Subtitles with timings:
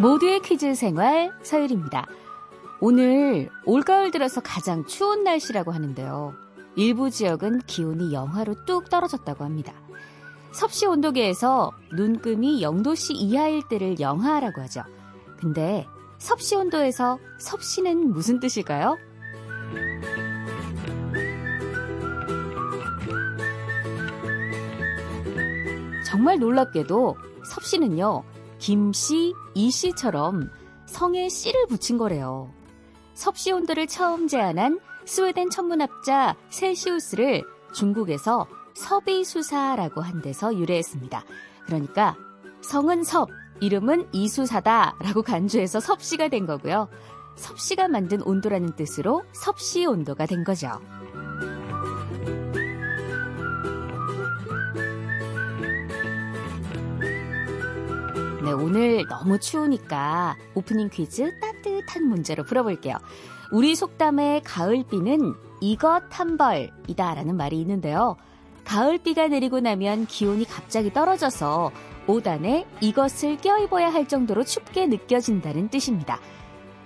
[0.00, 2.06] 모두의 퀴즈 생활 서율입니다.
[2.80, 6.34] 오늘 올가을 들어서 가장 추운 날씨라고 하는데요.
[6.76, 9.72] 일부 지역은 기온이 영하로 뚝 떨어졌다고 합니다.
[10.52, 14.84] 섭씨 온도계에서 눈금이 0도씨 이하일 때를 영하라고 하죠.
[15.40, 15.84] 근데
[16.18, 18.96] 섭씨 온도에서 섭씨는 무슨 뜻일까요?
[26.06, 28.22] 정말 놀랍게도 섭씨는요,
[28.58, 30.50] 김씨, 이씨처럼
[30.86, 32.52] 성에 씨를 붙인 거래요.
[33.14, 41.24] 섭씨 온도를 처음 제안한 스웨덴 천문학자 셀시우스를 중국에서 섭이수사라고 한 데서 유래했습니다.
[41.66, 42.16] 그러니까
[42.62, 43.28] 성은 섭,
[43.60, 46.88] 이름은 이수사다라고 간주해서 섭씨가 된 거고요.
[47.36, 50.80] 섭씨가 만든 온도라는 뜻으로 섭씨 온도가 된 거죠.
[58.48, 62.96] 네, 오늘 너무 추우니까 오프닝 퀴즈 따뜻한 문제로 풀어볼게요.
[63.52, 68.16] 우리 속담에 가을비는 이것 한 벌이다 라는 말이 있는데요.
[68.64, 71.72] 가을비가 내리고 나면 기온이 갑자기 떨어져서
[72.06, 76.18] 옷안에 이것을 껴입어야 할 정도로 춥게 느껴진다는 뜻입니다.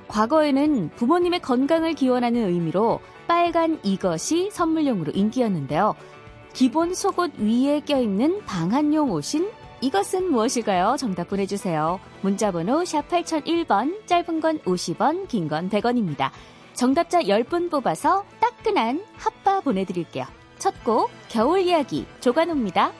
[0.09, 5.95] 과거에는 부모님의 건강을 기원하는 의미로 빨간 이것이 선물용으로 인기였는데요.
[6.55, 10.97] 기본 속옷 위에 껴입는 방한용 옷인 이것은 무엇일까요?
[10.97, 11.99] 정답 보내주세요.
[12.23, 16.31] 문자번호 샵 8001번, 짧은 건 50원, 긴 건 100원입니다.
[16.75, 20.25] 정답자 10분 뽑아서 따끈한 핫바 보내드릴게요.
[20.59, 22.93] 첫 곡, 겨울 이야기, 조관호입니다.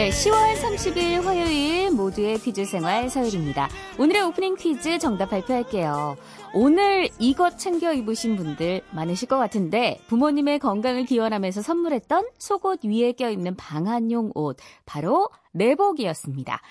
[0.00, 3.68] 네, 10월 30일 화요일 모두의 퀴즈 생활 서율입니다.
[3.98, 6.16] 오늘의 오프닝 퀴즈 정답 발표할게요.
[6.54, 13.56] 오늘 이것 챙겨 입으신 분들 많으실 것 같은데 부모님의 건강을 기원하면서 선물했던 속옷 위에 껴입는
[13.56, 14.56] 방한용 옷
[14.86, 16.62] 바로 내복이었습니다.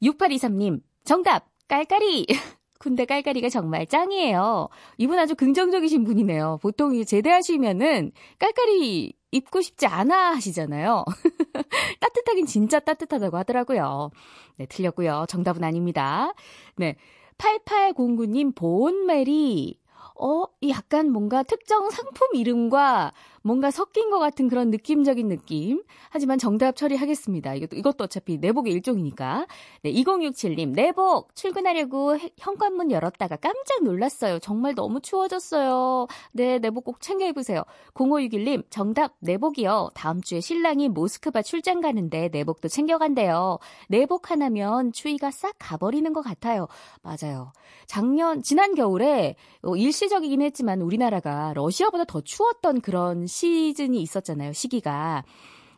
[0.00, 2.26] 6823님 정답 깔깔이
[2.78, 4.68] 군대 깔깔이가 정말 짱이에요.
[4.98, 6.60] 이분 아주 긍정적이신 분이네요.
[6.62, 11.04] 보통 제대하시면은 깔깔이 입고 싶지 않아 하시잖아요.
[12.00, 14.10] 따뜻하긴 진짜 따뜻하다고 하더라고요.
[14.56, 15.26] 네, 틀렸고요.
[15.28, 16.32] 정답은 아닙니다.
[16.76, 16.96] 네.
[17.38, 19.78] 8809님 보온메리
[20.20, 23.12] 어, 약간 뭔가 특정 상품 이름과
[23.48, 25.82] 뭔가 섞인 것 같은 그런 느낌적인 느낌.
[26.10, 27.54] 하지만 정답 처리하겠습니다.
[27.54, 29.46] 이것도, 이것도 어차피 내복의 일종이니까.
[29.82, 31.34] 네, 2067님, 내복!
[31.34, 34.38] 출근하려고 현관문 열었다가 깜짝 놀랐어요.
[34.40, 36.08] 정말 너무 추워졌어요.
[36.32, 37.62] 네, 내복 꼭 챙겨 입으세요.
[37.94, 39.92] 0561님, 정답, 내복이요.
[39.94, 43.60] 다음 주에 신랑이 모스크바 출장 가는데 내복도 챙겨간대요.
[43.88, 46.68] 내복 하나면 추위가 싹 가버리는 것 같아요.
[47.00, 47.52] 맞아요.
[47.86, 53.37] 작년, 지난 겨울에 어, 일시적이긴 했지만 우리나라가 러시아보다 더 추웠던 그런 시
[53.74, 54.52] 즌이 있었잖아요.
[54.52, 55.24] 시기가.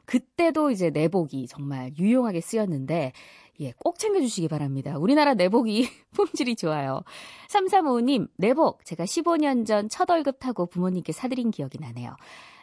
[0.07, 3.13] 그때도 이제 내복이 정말 유용하게 쓰였는데
[3.61, 4.97] 예, 꼭 챙겨주시기 바랍니다.
[4.99, 7.03] 우리나라 내복이 품질이 좋아요.
[7.51, 8.85] 3355님, 내복.
[8.85, 12.17] 제가 15년 전 첫 월급 타고 부모님께 사드린 기억이 나네요.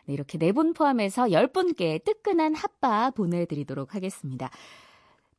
[0.08, 4.50] 네, 이렇게 네 분 포함해서 10분께 뜨끈한 핫바 보내드리도록 하겠습니다.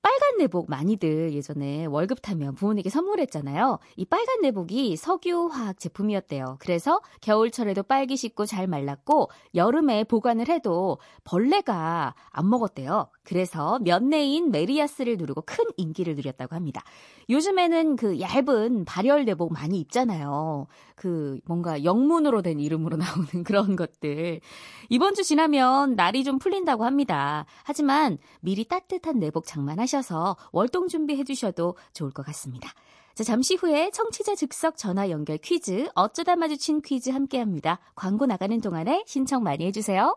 [0.08, 3.78] 빨간 내복 많이들 예전에 월급 타면 부모님께 선물했잖아요.
[3.96, 6.56] 이 빨간 내복이 석유화학 제품이었대요.
[6.60, 13.10] 그래서 겨울철에도 빨기 쉽고 잘 말랐고 여름에 보관을 해도 벌레가 안 먹었대요.
[13.22, 16.82] 그래서 면내인 메리아스를 누르고 큰 인기를 누렸다고 합니다.
[17.28, 20.68] 요즘에는 그 얇은 발열 내복 많이 입잖아요.
[20.96, 24.40] 그 뭔가 영문으로 된 이름으로 나오는 그런 것들.
[24.88, 27.44] 이번 주 지나면 날이 좀 풀린다고 합니다.
[27.64, 32.72] 하지만 미리 따뜻한 내복 장만하셔 서 월동 준비해 주셔도 좋을 것 같습니다.
[33.14, 37.80] 자, 잠시 후에 청취자 즉석 전화 연결 퀴즈, 어쩌다 마주친 퀴즈 함께 합니다.
[37.96, 40.16] 광고 나가는 동안에 신청 많이 해주세요.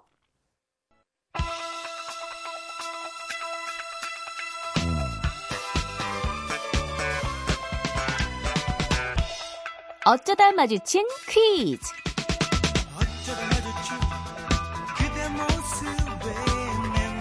[10.06, 12.00] 어쩌다 마주친 퀴즈.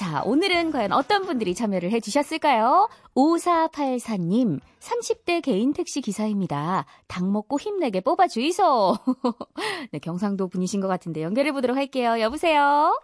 [0.00, 2.88] 자, 오늘은 과연 어떤 분들이 참여를 해주셨을까요?
[3.14, 6.86] 5484님, 30대 개인 택시 기사입니다.
[7.06, 8.94] 닭 먹고 힘내게 뽑아주이소.
[9.92, 12.18] 네, 경상도 분이신 것 같은데 연결해 보도록 할게요.
[12.18, 12.98] 여보세요?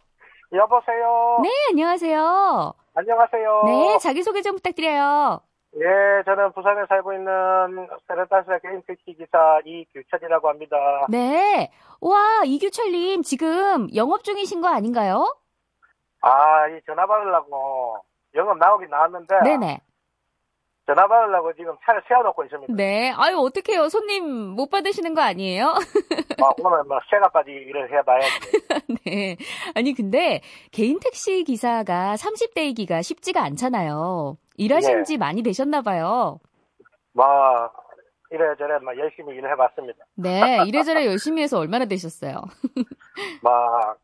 [0.54, 1.40] 여보세요.
[1.42, 2.72] 네, 안녕하세요.
[2.94, 3.62] 안녕하세요.
[3.66, 5.42] 네, 자기소개 좀 부탁드려요.
[5.74, 10.76] 예, 저는 부산에 살고 있는 세레타스의 개인 택시 기사 이규철이라고 합니다.
[11.10, 11.70] 네.
[12.00, 15.26] 와, 이규철님, 지금 영업 중이신 거 아닌가요?
[16.26, 17.98] 아, 이 전화 받으려고
[18.34, 19.80] 영업 나오긴 나왔는데 네네.
[20.86, 22.74] 전화 받으려고 지금 차를 세워놓고 있습니다.
[22.74, 23.12] 네.
[23.16, 23.88] 아유, 어떡해요.
[23.88, 25.66] 손님 못 받으시는 거 아니에요?
[26.42, 28.28] 아, 오늘 뭐 새가까지 일을 해봐야지.
[29.04, 29.36] 네.
[29.74, 30.40] 아니, 근데
[30.70, 34.36] 개인 택시 기사가 30대이기가 쉽지가 않잖아요.
[34.56, 35.02] 일하신 네.
[35.02, 36.38] 지 많이 되셨나 봐요.
[37.12, 37.24] 뭐
[38.30, 40.04] 이래저래 뭐 열심히 일을 해봤습니다.
[40.16, 40.64] 네.
[40.66, 42.42] 이래저래 열심히 해서 얼마나 되셨어요?
[43.42, 43.52] 뭐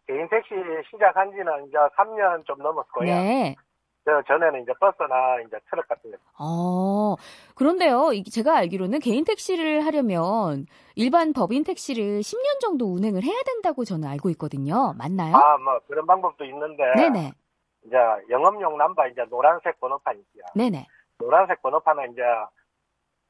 [0.07, 0.55] 개인 택시
[0.91, 3.07] 시작한 지는 이제 3년 좀 넘었고요.
[3.07, 3.57] 네.
[4.05, 6.17] 저 전에는 이제 버스나 이제 트럭 같은 거.
[6.41, 7.15] 어,
[7.55, 10.67] 그런데요, 이- 제가 알기로는 개인 택시를 하려면
[10.97, 14.93] 일반 법인 택시를 10년 정도 운행을 해야 된다고 저는 알고 있거든요.
[14.99, 15.37] 맞나요?
[15.37, 17.33] 아, 뭐 그런 방법도 있는데 네네.
[17.87, 17.97] 이제
[18.29, 20.43] 영업용 남바 이제 노란색 번호판 있지요.
[20.57, 20.87] 네네.
[21.19, 22.23] 노란색 번호판은 이제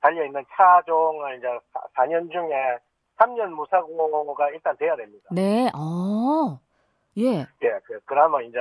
[0.02, 1.46] 달려있는 차종을 이제
[1.96, 2.76] 4년 중에
[3.18, 5.28] 3년 무사고가 일단 돼야 됩니다.
[5.30, 6.58] 네, 어,
[7.18, 7.38] 예.
[7.62, 8.58] 예, 그, 그러면 이제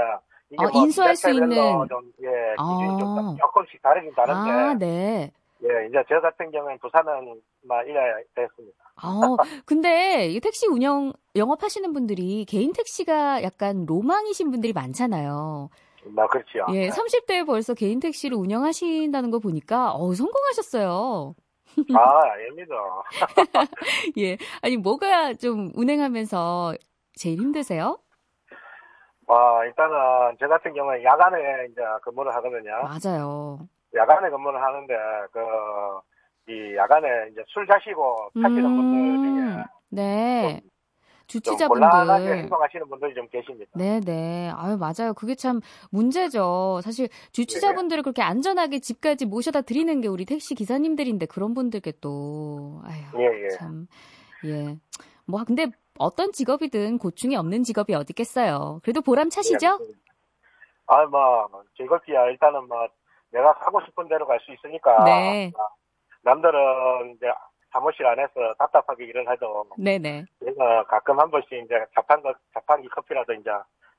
[0.52, 2.98] 이게 아, 뭐 인수할 수 있는- 좀, 예, 기준이 아.
[3.00, 5.32] 좀 조금씩 다르긴 다른데, 아, 네.
[5.64, 8.00] 예, 이제 저 같은 경우는 부산은 막 이래
[8.36, 8.78] 됐습니다.
[8.98, 15.70] 아, 근데 이 택시 운영, 영업하시는 분들이 개인 택시가 약간 로망이신 분들이 많잖아요.
[16.06, 16.66] 뭐, 그렇죠.
[16.74, 21.36] 예, 30대에 벌써 개인 택시를 운영하신다는 거 보니까, 어 성공하셨어요.
[21.96, 22.76] 아, 아닙니다.
[24.18, 24.38] 예.
[24.62, 26.74] 아니, 뭐가 좀 운행하면서
[27.16, 27.98] 제일 힘드세요?
[29.28, 31.38] 아, 일단은 저 같은 경우는 야간에
[31.72, 32.72] 이제 근무를 하거든요.
[32.84, 33.60] 맞아요.
[33.96, 34.94] 야간에 근무를 하는데,
[35.32, 35.40] 그,
[36.52, 40.62] 이 야간에 이제 술 자시고 타시는 분들 중에 네.
[41.32, 42.38] 주치자분들.
[42.38, 43.72] 행동하시는 분들이 좀 계십니다.
[43.76, 44.52] 네 네.
[44.56, 45.14] 아유, 맞아요.
[45.16, 45.62] 그게 참
[45.92, 46.82] 문제죠.
[46.84, 53.02] 사실 주치자분들을 그렇게 안전하게 집까지 모셔다 드리는 게 우리 택시 기사님들인데 그런 분들께 또, 아유,
[53.18, 53.50] 예, 예.
[53.58, 53.88] 참,
[54.46, 54.78] 예.
[55.26, 55.68] 뭐, 근데
[55.98, 58.80] 어떤 직업이든 고충이 없는 직업이 어디 있겠어요.
[58.84, 59.80] 그래도 보람 차시죠?
[60.88, 61.48] 아, 뭐,
[61.78, 62.26] 즐겁기야.
[62.26, 62.88] 일단은 뭐,
[63.32, 65.04] 내가 가고 싶은 대로 갈 수 있으니까.
[65.06, 65.52] 네.
[66.24, 67.28] 남들은 이제
[67.72, 70.26] 사무실 안에서 답답하게 일을 해도, 네네.
[70.42, 73.50] 내가 가끔 한 번씩 이제 자판, 거- 자판기 커피라도 이제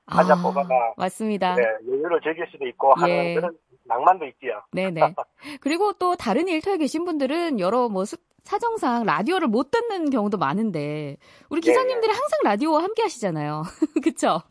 [0.07, 0.93] 한잔 뽑아가.
[0.97, 1.55] 맞습니다.
[1.55, 3.33] 네, 여유를 즐길 수도 있고 하는 예.
[3.35, 4.61] 그런 낭만도 있지요.
[4.71, 4.99] 네네.
[5.61, 11.17] 그리고 또 다른 일터에 계신 분들은 여러 뭐 수- 사정상 라디오를 못 듣는 경우도 많은데
[11.49, 13.63] 우리 예, 기사님들이 항상 라디오와 함께 하시잖아요.
[14.03, 14.41] 그쵸?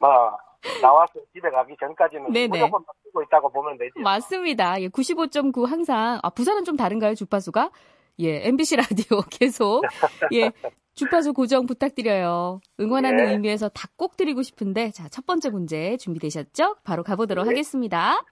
[0.00, 0.36] 뭐,
[0.82, 2.48] 나와서 집에 가기 전까지는 네네.
[2.48, 3.92] 무조건 듣고 있다고 보면 되지.
[4.00, 4.80] 맞습니다.
[4.82, 7.70] 예, 95.9 항상 아 부산은 좀 다른가요 주파수가?
[8.20, 9.82] 예, MBC 라디오 계속
[10.32, 10.50] 예
[10.94, 12.60] 주파수 고정 부탁드려요.
[12.80, 13.32] 응원하는 예.
[13.32, 16.76] 의미에서 다 꼭 드리고 싶은데 자 첫 번째 문제 준비되셨죠?
[16.84, 17.50] 바로 가보도록 예.
[17.50, 18.22] 하겠습니다.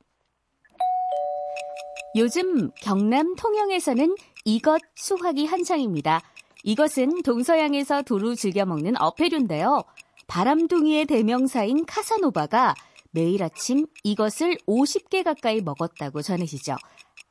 [2.17, 4.15] 요즘 경남 통영에서는
[4.45, 6.21] 이것 수확이 한창입니다.
[6.65, 9.83] 이것은 동서양에서 두루 즐겨 먹는 어패류인데요.
[10.27, 12.75] 바람둥이의 대명사인 카사노바가
[13.13, 16.77] 매일 아침 이것을 50개 가까이 먹었다고 전해지죠.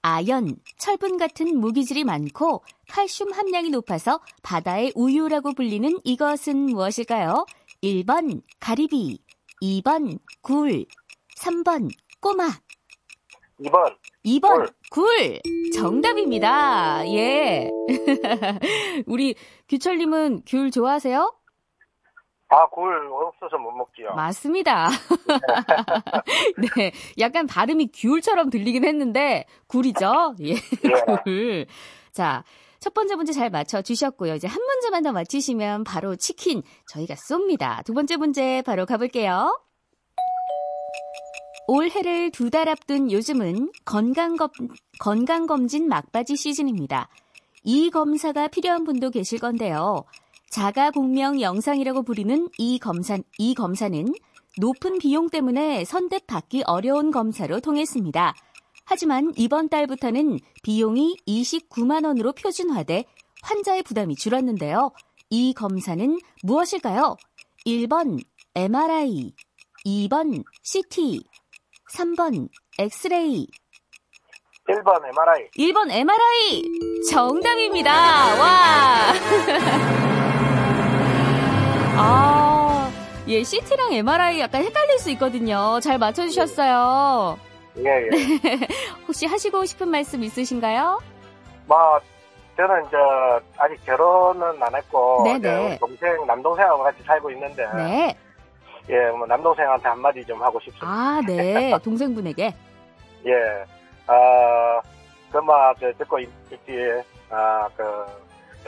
[0.04, 7.46] 아연, 철분 같은 무기질이 많고 칼슘 함량이 높아서 바다의 우유라고 불리는 이것은 무엇일까요?
[7.84, 9.20] 1번 가리비,
[9.62, 10.86] 2번 굴,
[11.38, 11.90] 3번
[12.20, 12.62] 꼬막,
[13.60, 15.40] 2번, 2번 굴.
[15.74, 17.08] 정답입니다.
[17.08, 17.70] 예.
[19.06, 19.36] 우리
[19.70, 21.41] 규철님은 귤 좋아하세요?
[22.52, 24.14] 아, 굴 없어서 못 먹지요.
[24.14, 24.90] 맞습니다.
[26.76, 26.92] 네.
[27.18, 30.36] 약간 발음이 귤처럼 들리긴 했는데, 굴이죠?
[30.42, 30.56] 예,
[31.24, 31.66] 굴.
[32.12, 32.44] 자,
[32.82, 34.36] 첫 번째 문제 잘 맞춰 주셨고요.
[34.36, 37.86] 이제 한 문제만 더 맞히시면 바로 치킨 저희가 쏩니다.
[37.86, 39.58] 두 번째 문제 바로 가볼게요.
[41.68, 44.50] 올해를 두 달 앞둔 요즘은 건강검,
[45.00, 47.08] 건강검진 막바지 시즌입니다.
[47.64, 50.04] 이 검사가 필요한 분도 계실 건데요.
[50.52, 54.06] 자가 공명 영상이라고 부르는 이 검사, 이 검사는
[54.60, 58.36] 높은 비용 때문에 선뜻 받기 어려운 검사로 통했습니다.
[58.84, 63.06] 하지만 이번 달부터는 비용이 29만 원으로 표준화돼
[63.42, 64.92] 환자의 부담이 줄었는데요.
[65.30, 67.16] 이 검사는 무엇일까요?
[67.66, 68.22] 1번
[68.54, 69.34] MRI,
[69.86, 71.24] 2번 CT,
[71.94, 73.48] 3번 엑스레이.
[74.68, 75.50] 1번 MRI.
[75.58, 76.64] 1번 MRI!
[77.10, 77.94] 정답입니다.
[78.38, 79.14] 와!
[82.04, 82.92] 아,
[83.28, 85.80] 예, CT랑 MRI 약간 헷갈릴 수 있거든요.
[85.82, 87.38] 잘 맞춰주셨어요.
[87.78, 88.10] 예, 예.
[89.08, 91.00] 혹시 하시고 싶은 말씀 있으신가요?
[91.68, 92.00] 뭐,
[92.58, 92.98] 저는 이제
[93.58, 95.68] 아직 결혼은 안 했고, 네네.
[95.68, 98.18] 우리 동생, 남동생하고 같이 살고 있는데, 네.
[98.90, 100.88] 예, 뭐 남동생한테 한마디 좀 하고 싶습니다.
[100.88, 101.72] 아, 네.
[101.84, 102.54] 동생분에게.
[103.28, 103.34] 예,
[104.08, 104.82] 아,
[105.32, 106.58] 그마 저 듣고 있, 지
[107.30, 107.84] 아, 그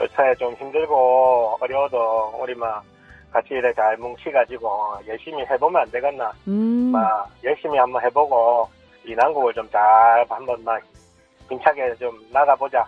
[0.00, 2.82] 요새 좀 힘들고 어려워도 우리 막
[3.34, 6.32] 같이 이래 잘 뭉치 가지고 열심히 해보면 안 되겠나?
[6.46, 6.92] 음.
[6.92, 8.68] 막 열심히 한번 해보고
[9.04, 10.80] 이 난국을 좀 잘 한번 막
[11.50, 12.86] 힘차게 좀 나가보자.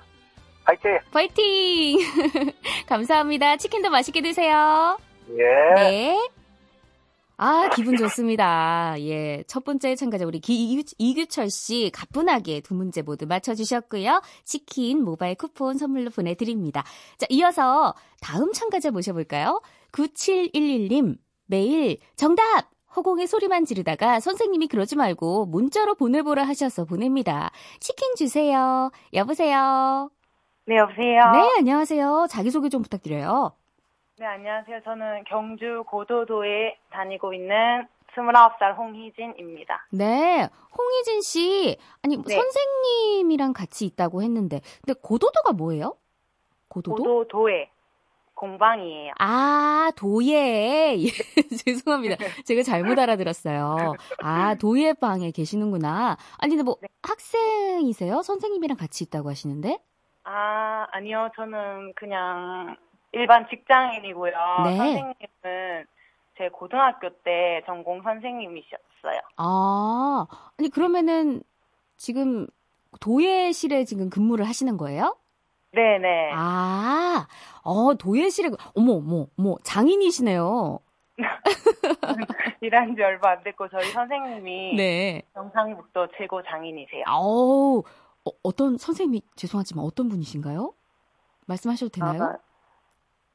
[0.64, 0.98] 화이팅!
[1.12, 1.98] 파이팅!
[2.88, 3.56] 감사합니다.
[3.56, 4.96] 치킨도 맛있게 드세요.
[5.30, 5.74] 예.
[5.74, 6.28] 네.
[7.38, 8.94] 아, 기분 좋습니다.
[9.00, 9.42] 예.
[9.46, 14.22] 첫 번째 참가자 우리 기, 이규, 철 씨 가뿐하게 두 문제 모두 맞춰주셨고요.
[14.44, 16.82] 치킨 모바일 쿠폰 선물로 보내드립니다.
[17.18, 19.60] 자, 이어서 다음 참가자 모셔볼까요?
[19.92, 21.16] 9711님,
[21.46, 22.70] 매일 정답!
[22.96, 27.50] 허공에 소리만 지르다가 선생님이 그러지 말고 문자로 보내보라 하셔서 보냅니다.
[27.78, 28.90] 치킨 주세요.
[29.12, 30.10] 여보세요?
[30.64, 31.30] 네, 여보세요.
[31.32, 32.26] 네, 안녕하세요.
[32.30, 33.52] 자기소개 좀 부탁드려요.
[34.18, 34.80] 네, 안녕하세요.
[34.84, 39.88] 저는 경주 고도도에 다니고 있는 29살 홍희진입니다.
[39.92, 41.76] 네, 홍희진 씨.
[42.02, 42.34] 아니, 네.
[42.34, 45.96] 선생님이랑 같이 있다고 했는데, 근데 고도도가 뭐예요?
[46.68, 47.02] 고도도?
[47.02, 47.68] 고도도에
[48.36, 49.12] 공방이에요.
[49.18, 50.96] 아, 도예.
[51.02, 51.08] 예,
[51.56, 52.16] 죄송합니다.
[52.44, 53.94] 제가 잘못 알아들었어요.
[54.22, 56.16] 아, 도예 방에 계시는구나.
[56.38, 56.88] 아니, 근데 뭐, 네.
[57.02, 58.22] 학생이세요?
[58.22, 59.78] 선생님이랑 같이 있다고 하시는데?
[60.24, 61.30] 아, 아니요.
[61.34, 62.76] 저는 그냥
[63.12, 64.32] 일반 직장인이고요.
[64.64, 64.76] 네.
[64.76, 65.86] 선생님은
[66.38, 69.20] 제 고등학교 때 전공 선생님이셨어요.
[69.38, 70.26] 아,
[70.58, 71.42] 아니, 그러면은,
[71.96, 72.46] 지금,
[73.00, 75.16] 도예실에 지금 근무를 하시는 거예요?
[75.76, 76.30] 네네.
[76.34, 77.26] 아,
[77.62, 80.78] 어, 도예실에, 어머, 어머, 어머, 장인이시네요.
[82.62, 85.22] 일한 지 얼마 안 됐고 저희 선생님이 네.
[85.34, 87.04] 경상북도 최고 장인이세요.
[87.06, 87.82] 아우,
[88.24, 90.72] 어, 어떤, 선생님이, 죄송하지만 어떤 분이신가요?
[91.46, 92.22] 말씀하셔도 되나요?
[92.22, 92.36] 아,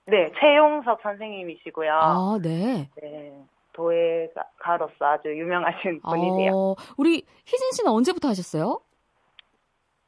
[0.07, 1.91] 네, 최용석 선생님이시고요.
[1.93, 2.89] 아, 네.
[2.99, 6.51] 네, 도예가로서 아주 유명하신 분이세요.
[6.53, 8.81] 어, 우리 희진 씨는 언제부터 하셨어요?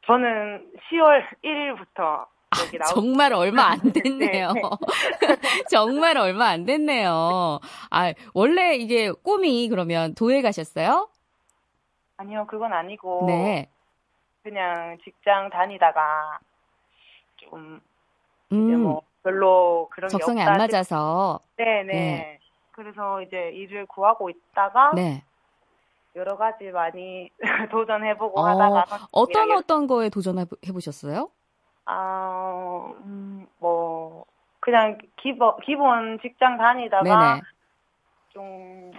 [0.05, 2.25] 저는 10월 1일부터
[2.59, 4.51] 여기 나오 정말 얼마 안 됐네요.
[4.53, 4.61] 네,
[5.71, 7.59] 정말 얼마 안 됐네요.
[7.89, 11.09] 아, 원래 이게 꿈이 그러면 도예 가셨어요?
[12.17, 13.69] 아니요, 그건 아니고 네.
[14.43, 16.39] 그냥 직장 다니다가
[17.37, 17.81] 좀
[18.51, 20.41] 음, 뭐 별로 그런 게 적성에.
[20.41, 21.39] 안 맞아서.
[21.57, 21.93] 네, 네.
[21.93, 22.39] 네.
[22.71, 25.23] 그래서 이제 일을 구하고 있다가 네.
[26.15, 27.29] 여러 가지 많이
[27.71, 31.31] 도전해보고 어, 하다가 어떤 어떤 거에 도전해 보셨어요?
[31.85, 34.25] 아, 음, 뭐
[34.59, 37.41] 그냥 기본 기본 직장 다니다가 네네.
[38.29, 38.91] 좀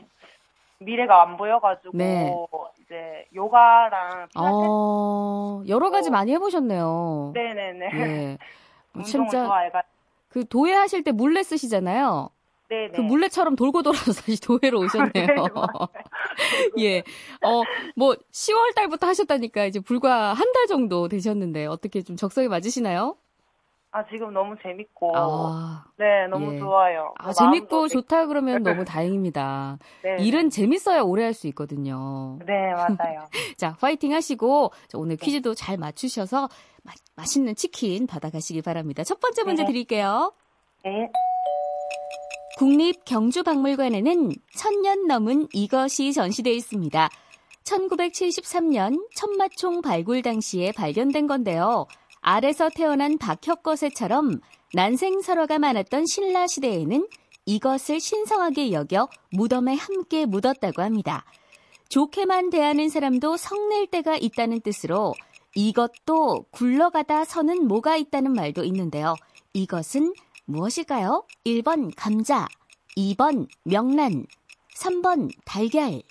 [0.80, 2.36] 미래가 안 보여가지고 네.
[2.80, 6.12] 이제 요가랑 어, 여러 가지 어.
[6.12, 7.32] 많이 해보셨네요.
[7.34, 8.38] 네네네 예.
[8.94, 9.94] 운동을 진짜 좋아해가지고
[10.28, 12.30] 그 도예 하실 때 물레 쓰시잖아요.
[12.68, 15.12] 네네 그 물레처럼 돌고 돌아서 다시 도예로 오셨네요.
[15.94, 16.04] 네.
[16.80, 17.02] 예.
[17.42, 17.62] 어,
[17.96, 23.16] 뭐 10월 달부터 하셨다니까 이제 불과 한 달 정도 되셨는데 어떻게 좀 적성에 맞으시나요?
[23.90, 26.58] 아 지금 너무 재밌고 아, 네 너무 예.
[26.58, 29.78] 좋아요 아, 뭐 재밌고 좋다 그러면 너무 다행입니다.
[30.02, 32.38] 네, 일은 재밌어야 오래 할 수 있거든요.
[32.46, 36.48] 네 맞아요 자, 파이팅 하시고 자, 오늘 퀴즈도 잘 맞추셔서
[36.82, 39.02] 마, 맛있는 치킨 받아가시기 바랍니다.
[39.04, 39.66] 첫 번째 문제 네.
[39.68, 40.32] 드릴게요.
[40.84, 41.10] 네
[42.56, 47.10] 국립경주박물관에는 천년 넘은 이것이 전시되어 있습니다.
[47.64, 51.86] 1973년 천마총 발굴 당시에 발견된 건데요.
[52.20, 54.40] 알에서 태어난 박혁거새처럼
[54.72, 57.08] 난생설화가 많았던 신라 시대에는
[57.46, 61.24] 이것을 신성하게 여겨 무덤에 함께 묻었다고 합니다.
[61.88, 65.14] 좋게만 대하는 사람도 성낼 때가 있다는 뜻으로
[65.54, 69.14] 이것도 굴러가다 서는 뭐가 있다는 말도 있는데요.
[69.52, 70.14] 이것은
[70.46, 71.24] 무엇일까요?
[71.46, 72.46] 1번 감자,
[72.96, 74.26] 2번 명란,
[74.76, 76.02] 3번 달걀.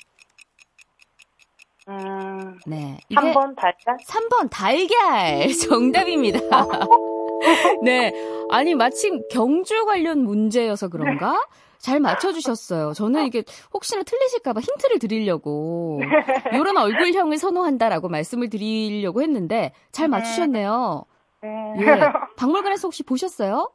[1.90, 2.98] 음 네.
[3.10, 6.40] 이게 3번 달걀 3번 달걀 정답입니다.
[7.84, 8.13] 네.
[8.50, 11.46] 아니 마침 경주 관련 문제여서 그런가?
[11.80, 12.94] 잘 맞춰주셨어요.
[12.94, 16.00] 저는 이게 혹시나 틀리실까봐 힌트를 드리려고
[16.54, 21.04] 이런 얼굴형을 선호한다라고 말씀을 드리려고 했는데 잘 맞추셨네요.
[21.42, 21.50] 네.
[21.82, 22.00] 예.
[22.38, 23.70] 박물관에서 혹시 보셨어요?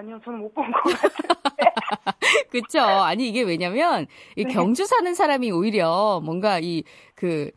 [0.00, 1.40] 아니요, 저는 못 본 것 같아요.
[2.50, 2.80] 그쵸.
[2.80, 4.52] 아니, 이게 왜냐면, 이 네.
[4.52, 6.82] 경주 사는 사람이 오히려 뭔가 이,
[7.14, 7.50] 그,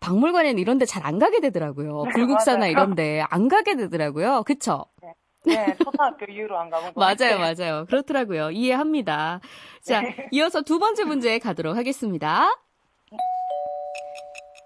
[0.00, 2.04] 박물관에는 이런 데 잘 안 가게 되더라고요.
[2.06, 2.66] 네, 불국사나.
[2.68, 4.42] 이런 데 안 가게 되더라고요.
[4.44, 4.86] 그쵸?
[5.44, 7.38] 네, 초등학교 이후로 안 가본 것 맞아요.
[7.38, 7.84] 맞아요.
[7.86, 8.50] 그렇더라고요.
[8.52, 9.40] 이해합니다.
[9.82, 10.28] 자, 네.
[10.32, 12.48] 이어서 두 번째 문제 가도록 하겠습니다.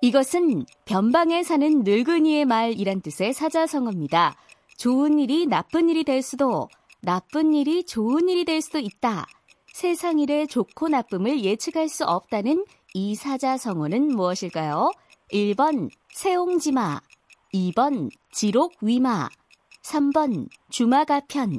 [0.03, 4.35] 이것은 변방에 사는 늙은이의 말이란 뜻의 사자성어입니다.
[4.79, 6.69] 좋은 일이 나쁜 일이 될 수도,
[7.07, 9.27] 나쁜 일이 좋은 일이 될 수도 있다.
[9.73, 14.91] 세상 일의 좋고 나쁨을 예측할 수 없다는 이 사자성어는 무엇일까요?
[15.33, 17.01] 1번 세옹지마,
[17.55, 19.29] 2번 지록위마,
[19.85, 21.53] 3번 주마가편.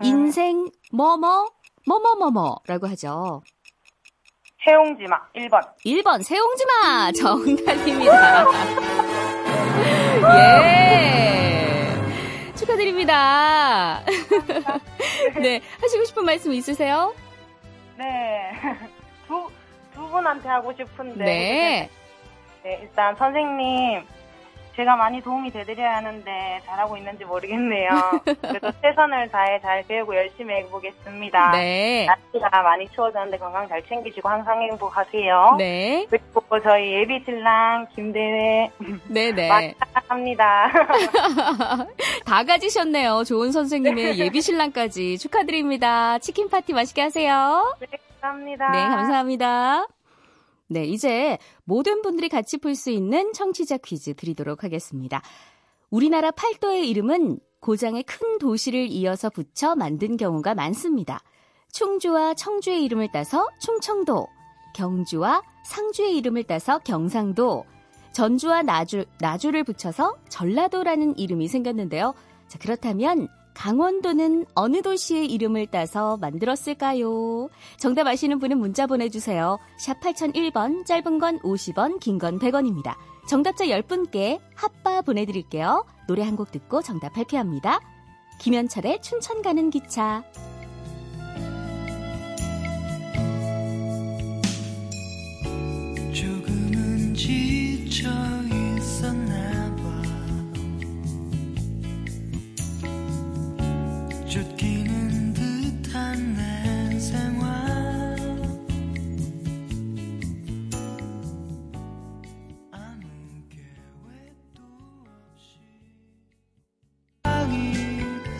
[0.00, 0.04] 음.
[0.04, 1.46] 인생 뭐뭐
[1.86, 3.42] 뭐뭐뭐뭐라고 하죠.
[4.64, 5.60] 세옹지마 1번.
[5.86, 8.44] 1번 세옹지마 정답입니다.
[11.34, 11.37] 예.
[12.78, 14.02] 축하드립니다.
[15.40, 17.14] 네, 하시고 싶은 말씀 있으세요?
[17.96, 18.52] 네.
[19.26, 19.50] 두,
[19.92, 21.24] 두 분한테 하고 싶은데.
[21.24, 21.90] 네.
[22.62, 24.04] 네, 일단 선생님,
[24.78, 27.88] 제가 많이 도움이 되드려야 하는데 잘하고 있는지 모르겠네요.
[28.40, 31.50] 그래도 최선을 다해 잘 배우고 열심히 해보겠습니다.
[31.50, 32.06] 네.
[32.06, 35.56] 날씨가 많이 추워졌는데 건강 잘 챙기시고 항상 행복하세요.
[35.58, 36.06] 네.
[36.08, 38.70] 그리고 저희 예비 신랑 김대회
[39.08, 39.74] 네, 네.
[39.94, 40.70] 사랑합니다.
[42.24, 43.24] 다 가지셨네요.
[43.24, 46.20] 좋은 선생님의 예비 신랑까지 축하드립니다.
[46.20, 47.74] 치킨 파티 맛있게 하세요.
[48.20, 48.70] 감사합니다.
[48.70, 49.97] 네, 감사합니다.
[50.68, 55.22] 네, 이제 모든 분들이 같이 풀 수 있는 청취자 퀴즈 드리도록 하겠습니다.
[55.90, 61.22] 우리나라 팔도의 이름은 고장의 큰 도시를 이어서 붙여 만든 경우가 많습니다.
[61.72, 64.26] 충주와 청주의 이름을 따서 충청도,
[64.74, 67.64] 경주와 상주의 이름을 따서 경상도,
[68.12, 72.14] 전주와 나주, 나주를 붙여서 전라도라는 이름이 생겼는데요.
[72.46, 73.28] 자, 그렇다면
[73.62, 77.48] 강원도는 어느 도시의 이름을 따서 만들었을까요?
[77.76, 79.58] 정답 아시는 분은 문자 보내주세요.
[79.80, 82.94] 샵 8001번, 짧은 건 50원, 긴 건 100원입니다.
[83.28, 85.84] 정답자 10분께 핫바 보내드릴게요.
[86.06, 87.80] 노래 한 곡 듣고 정답 발표합니다.
[88.38, 90.22] 김현철의 춘천 가는 기차.
[96.12, 98.08] 조금은 지쳐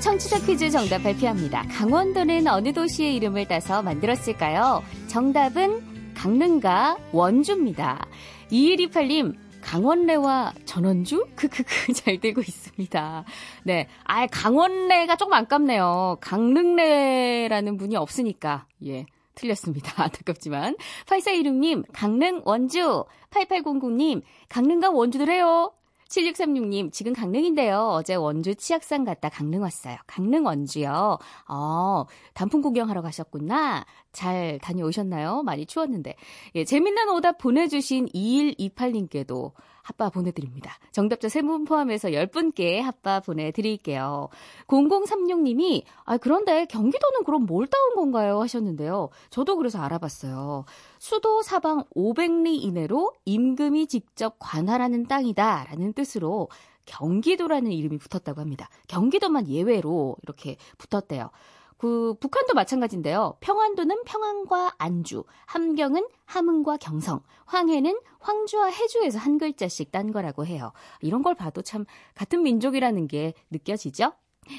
[0.09, 1.64] 청취자 퀴즈 정답 발표합니다.
[1.68, 4.83] 강원도는 어느 도시의 이름을 따서 만들었을까요?
[5.07, 8.07] 정답은 강릉과 원주입니다.
[8.51, 11.27] 2128님, 강원래와 전원주?
[11.37, 13.25] 크크크 잘 되고 있습니다.
[13.64, 13.87] 네.
[14.05, 16.16] 아, 강원래가 조금 아깝네요.
[16.23, 18.64] 강릉래라는 분이 없으니까.
[18.87, 19.05] 예.
[19.35, 19.92] 틀렸습니다.
[20.03, 20.77] 안타깝지만.
[21.05, 23.05] 8416님, 강릉, 원주.
[23.29, 25.75] 8800님, 강릉과 원주들 해요.
[26.09, 27.79] 7636님, 지금 강릉인데요.
[27.92, 29.97] 어제 원주 치악산 갔다 강릉 왔어요.
[30.07, 31.18] 강릉 원주요.
[31.49, 33.85] 어, 단풍 구경하러 가셨구나.
[34.12, 35.42] 잘 다녀오셨나요?
[35.42, 36.16] 많이 추웠는데.
[36.55, 39.53] 예, 재밌는 오답 보내주신 2128님께도
[39.88, 40.79] 핫바 보내드립니다.
[40.92, 44.29] 정답자 3분 포함해서 10분께 핫바 보내드릴게요.
[44.66, 48.40] 0036님이, 아, 그런데 경기도는 그럼 뭘 따온 건가요?
[48.40, 49.09] 하셨는데요.
[49.31, 50.64] 저도 그래서 알아봤어요.
[50.98, 55.64] 수도 사방 500리 이내로 임금이 직접 관할하는 땅이다.
[55.70, 56.48] 라는 뜻으로
[56.85, 58.68] 경기도라는 이름이 붙었다고 합니다.
[58.88, 61.31] 경기도만 예외로 이렇게 붙었대요.
[61.79, 63.37] 그 북한도 마찬가지인데요.
[63.41, 70.73] 평안도는 평안과 안주, 함경은 함흥과 경성, 황해는 황주와 해주에서 한 글자씩 딴 거라고 해요.
[71.01, 74.12] 이런 걸 봐도 참 같은 민족이라는 게 느껴지죠?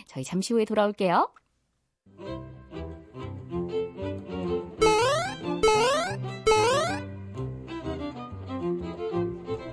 [0.08, 1.30] 저희 잠시 후에 돌아올게요.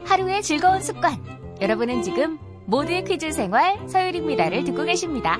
[0.05, 1.23] 하루의 즐거운 습관.
[1.61, 5.39] 여러분은 지금 모두의 퀴즈 생활 서율입니다를 듣고 계십니다.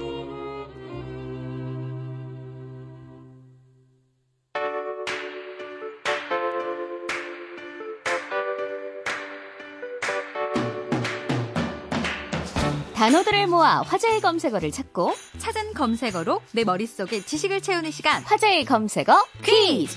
[13.07, 18.21] 단어들을 모아 화제의 검색어를 찾고 찾은 검색어로 내 머릿속에 지식을 채우는 시간.
[18.25, 19.97] 화제의 검색어 퀴즈.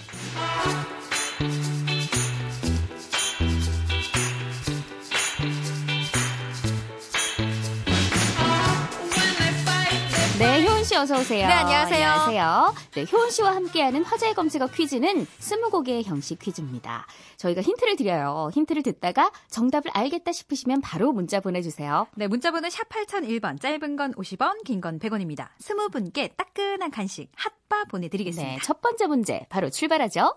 [10.99, 11.47] 어서 오세요.
[11.47, 12.07] 네, 안녕하세요.
[12.07, 12.73] 안녕하세요.
[12.95, 17.05] 네, 효은 씨와 함께하는 화제의 검색어 퀴즈는 스무고개의 형식 퀴즈입니다.
[17.37, 18.49] 저희가 힌트를 드려요.
[18.53, 22.07] 힌트를 듣다가 정답을 알겠다 싶으시면 바로 문자 보내주세요.
[22.15, 25.47] 네, 문자 번호 샵 8001번, 짧은 건 50원, 긴 건 100원입니다.
[25.61, 28.51] 20분께 따끈한 간식 핫바 보내드리겠습니다.
[28.55, 30.35] 네, 첫 번째 문제 바로 출발하죠.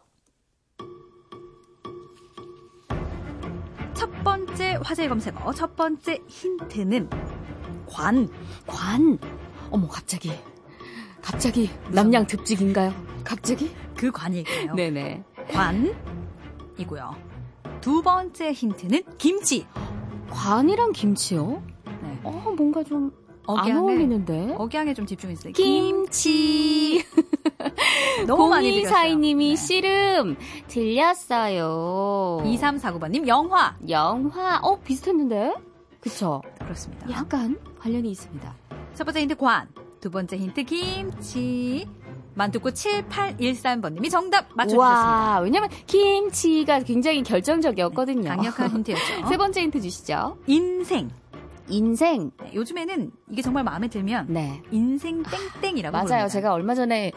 [3.95, 7.11] 첫 번째 화제의 검색어, 첫 번째 힌트는
[7.87, 8.29] 관.
[8.67, 9.19] 관.
[9.71, 10.31] 어머, 갑자기.
[11.23, 12.93] 갑자기 남양 듭직인가요?
[13.25, 13.71] 갑자기?
[13.97, 14.75] 그 관일까요?
[14.75, 15.23] 네네.
[16.77, 17.15] 관이고요.
[17.81, 19.67] 두 번째 힌트는 김치.
[20.31, 21.63] 관이랑 김치요?
[22.03, 22.21] 네.
[22.25, 23.13] 어, 뭔가 좀안
[23.47, 24.55] 억양을, 어울리는데.
[24.59, 25.53] 억양에 좀 집중했어요.
[25.53, 27.05] 김치.
[28.27, 28.71] 너무 많이.
[28.71, 29.57] 공이사이님이 네.
[29.57, 30.37] 씨름
[30.69, 32.41] 들렸어요.
[32.45, 33.77] 2349번님 영화.
[33.89, 35.55] 영화 어 비슷했는데
[36.01, 36.43] 그쵸?
[36.59, 37.09] 그렇습니다.
[37.11, 38.55] 약간 관련이 있습니다.
[38.95, 39.69] 첫 번째 힌트 관.
[40.03, 41.87] 두 번째 힌트 김치.
[42.35, 45.31] 만두고 7813번님이 정답 맞춰주셨습니다.
[45.31, 48.29] 와 왜냐면 김치가 굉장히 결정적이었거든요.
[48.29, 49.29] 강력한 힌트였죠.
[49.29, 50.39] 세 번째 힌트 주시죠.
[50.49, 51.09] 인생.
[51.69, 52.33] 인생.
[52.43, 54.61] 네, 요즘에는 이게 정말 마음에 들면 네.
[54.73, 55.23] 인생
[55.61, 56.05] 땡땡이라고 맞아요.
[56.07, 56.29] 부릅니다.
[56.29, 57.13] 제가 얼마 전에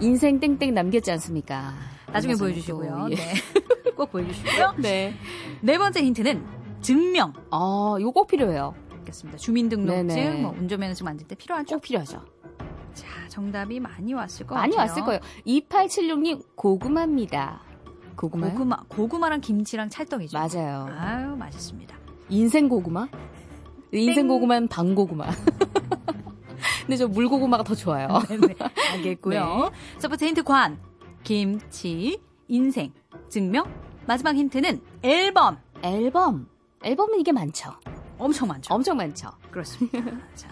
[0.00, 1.72] 인생 땡땡 남겼지 않습니까?
[2.12, 3.06] 나중에 보여주시고요.
[3.06, 3.14] 또, 예.
[3.14, 3.34] 네.
[3.94, 4.74] 꼭 보여주시고요.
[4.78, 5.14] 네.
[5.60, 6.44] 네 번째 힌트는
[6.80, 7.32] 증명.
[7.52, 8.74] 어, 이거 꼭 필요해요.
[9.04, 9.38] 겠습니다.
[9.38, 10.40] 주민등록증, 네네.
[10.42, 11.76] 뭐 운전면허증 만들 때 필요하죠.
[11.76, 12.22] 꼭 필요하죠.
[12.94, 14.88] 자, 정답이 많이 왔을 것 많이 같아요.
[14.88, 15.20] 왔을 거예요.
[15.46, 17.60] 2876님 고구마입니다.
[18.16, 18.52] 고구마요?
[18.52, 20.38] 고구마, 고구마랑 김치랑 찰떡이죠.
[20.38, 20.88] 맞아요.
[20.96, 21.96] 아유, 맛있습니다.
[22.28, 23.08] 인생 고구마?
[23.92, 24.28] 인생 땡.
[24.28, 25.26] 고구마는 방 고구마.
[26.86, 28.08] 근데 저 물고구마가 더 좋아요.
[28.28, 28.54] 네,
[28.92, 29.70] 알겠고요.
[29.98, 30.78] 첫 번째 힌트 관,
[31.22, 32.92] 김치, 인생,
[33.28, 33.64] 증명.
[34.06, 35.58] 마지막 힌트는 앨범.
[35.82, 36.46] 앨범.
[36.82, 37.72] 앨범은 이게 많죠.
[38.24, 38.74] 엄청 많죠.
[38.74, 39.30] 엄청 많죠.
[39.50, 39.98] 그렇습니다.
[40.34, 40.48] 자,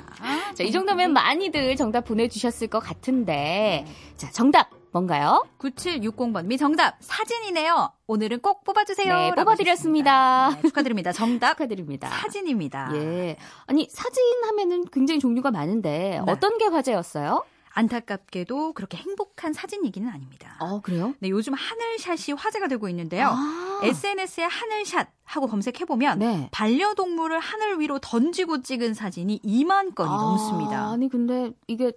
[0.55, 3.87] 자, 이 정도면 많이들 정답 보내주셨을 것 같은데.
[4.19, 5.47] 자, 정답 뭔가요?
[5.59, 7.91] 9760번님이 정답 사진이네요.
[8.07, 9.15] 오늘은 꼭 뽑아주세요.
[9.15, 10.51] 네, 뽑아드렸습니다.
[10.57, 11.13] 네, 축하드립니다.
[11.13, 12.11] 정답 축하드립니다.
[12.11, 12.91] 사진입니다.
[12.97, 13.37] 예.
[13.65, 16.31] 아니, 사진 하면은 굉장히 종류가 많은데, 네.
[16.31, 17.43] 어떤 게 화제였어요?
[17.75, 20.57] 안타깝게도 그렇게 행복한 사진이기는 아닙니다.
[20.61, 21.15] 어, 그래요?
[21.21, 23.29] 네, 요즘 하늘샷이 화제가 되고 있는데요.
[23.29, 26.49] 아, SNS에 하늘샷 하고 검색해 보면 네.
[26.53, 30.91] 반려동물을 하늘 위로 던지고 찍은 사진이 2만 건이 아, 넘습니다.
[30.91, 31.93] 아니, 근데 이게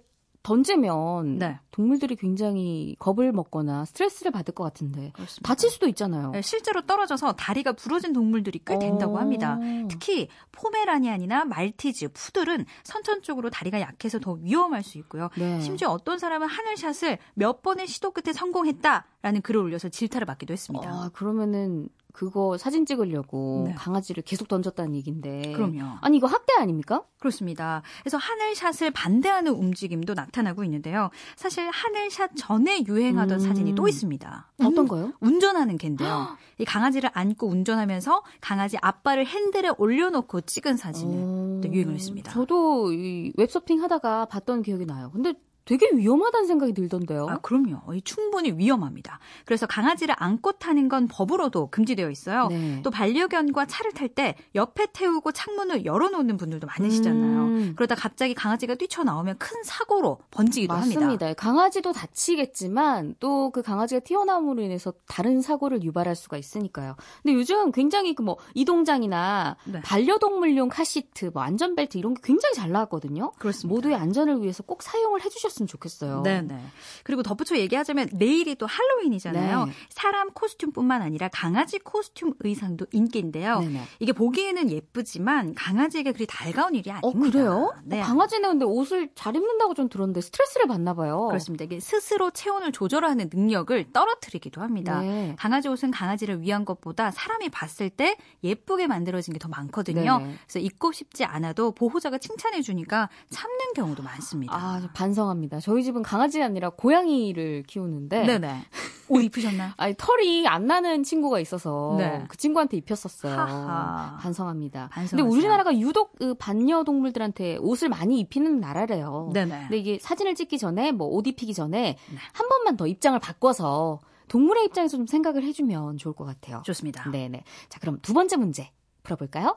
[0.46, 1.58] 던지면 네.
[1.72, 5.42] 동물들이 굉장히 겁을 먹거나 스트레스를 받을 것 같은데, 그렇습니다.
[5.42, 6.30] 다칠 수도 있잖아요.
[6.30, 9.18] 네, 실제로 떨어져서 다리가 부러진 동물들이 꽤 된다고 어.
[9.18, 9.58] 합니다.
[9.88, 15.30] 특히 포메라니안이나 말티즈, 푸들은 선천적으로 다리가 약해서 더 위험할 수 있고요.
[15.36, 15.60] 네.
[15.60, 20.88] 심지어 어떤 사람은 하늘샷을 몇 번의 시도 끝에 성공했다라는 글을 올려서 질타를 받기도 했습니다.
[20.88, 23.74] 아, 그러면은 그거 사진 찍으려고 네.
[23.74, 25.52] 강아지를 계속 던졌다는 얘기인데.
[25.52, 25.98] 그럼요.
[26.00, 27.02] 아니, 이거 학대 아닙니까?
[27.18, 27.82] 그렇습니다.
[28.00, 31.10] 그래서 하늘샷을 반대하는 움직임도 나타나고 있는데요.
[31.36, 33.46] 사실 하늘샷 전에 유행하던 음.
[33.46, 34.50] 사진이 또 있습니다.
[34.64, 35.12] 어떤 거요?
[35.20, 36.38] 운전하는 갠데요.
[36.58, 42.32] 이 강아지를 안고 운전하면서 강아지 앞발을 핸들에 올려놓고 찍은 사진을 어, 또 유행을 했습니다.
[42.32, 45.10] 저도 이 웹서핑 하다가 봤던 기억이 나요.
[45.12, 45.34] 근데
[45.66, 47.26] 되게 위험하다는 생각이 들던데요.
[47.28, 47.94] 아, 그럼요.
[47.94, 49.18] 이 충분히 위험합니다.
[49.44, 52.46] 그래서 강아지를 안고 타는 건 법으로도 금지되어 있어요.
[52.48, 52.80] 네.
[52.82, 57.40] 또 반려견과 차를 탈 때 옆에 태우고 창문을 열어놓는 분들도 많으시잖아요.
[57.42, 57.72] 음.
[57.76, 61.00] 그러다 갑자기 강아지가 뛰쳐나오면 큰 사고로 번지기도 합니다.
[61.00, 61.34] 맞습니다.
[61.34, 66.94] 강아지도 다치겠지만 또 그 강아지가 튀어나옴으로 인해서 다른 사고를 유발할 수가 있으니까요.
[67.22, 69.80] 근데 요즘 굉장히 그 뭐 이동장이나 네.
[69.82, 73.32] 반려동물용 카시트, 뭐 안전벨트 이런 게 굉장히 잘 나왔거든요.
[73.38, 73.74] 그렇습니다.
[73.74, 75.20] 모두의 안전을 위해서 꼭 사용을
[75.56, 76.22] 해주셨으면 좋겠어요.
[76.22, 76.60] 네네.
[77.02, 79.64] 그리고 덧붙여 얘기하자면 내일이 또 할로윈이잖아요.
[79.64, 79.72] 네.
[79.88, 83.60] 사람 코스튬뿐만 아니라 강아지 코스튬 의상도 인기인데요.
[83.60, 83.82] 네네.
[84.00, 87.32] 이게 보기에는 예쁘지만 강아지에게 그리 달가운 일이 어 아닙니다.
[87.32, 87.74] 그래요?
[87.84, 88.00] 네.
[88.00, 91.26] 어, 강아지는 근데 옷을 잘 입는다고 좀 들었는데 스트레스를 받나 봐요.
[91.28, 91.64] 그렇습니다.
[91.64, 95.00] 이게 스스로 체온을 조절하는 능력을 떨어뜨리기도 합니다.
[95.00, 95.34] 네.
[95.38, 100.18] 강아지 옷은 강아지를 위한 것보다 사람이 봤을 때 예쁘게 만들어진 게 더 많거든요.
[100.18, 100.36] 네네.
[100.46, 104.54] 그래서 입고 싶지 않아도 보호자가 칭찬해 주니까 참는 경우도 많습니다.
[104.54, 105.45] 아, 저 반성합니다.
[105.60, 108.62] 저희 집은 강아지가 아니라 고양이를 키우는데 네네.
[109.08, 109.72] 옷 입으셨나요?
[109.78, 112.24] 아니 털이 안 나는 친구가 있어서 네.
[112.28, 113.32] 그 친구한테 입혔었어요.
[113.36, 114.16] 하하.
[114.20, 114.88] 반성합니다.
[114.92, 115.16] 반성하세요.
[115.24, 119.30] 근데 우리나라가 유독 그 반려동물들한테 옷을 많이 입히는 나라래요.
[119.32, 119.60] 네네.
[119.62, 122.18] 근데 이게 사진을 찍기 전에 뭐 옷 입히기 전에 네.
[122.32, 126.62] 한 번만 더 입장을 바꿔서 동물의 입장에서 좀 생각을 해주면 좋을 것 같아요.
[126.66, 127.08] 좋습니다.
[127.10, 127.44] 네네.
[127.68, 128.70] 자 그럼 두 번째 문제
[129.04, 129.56] 풀어볼까요?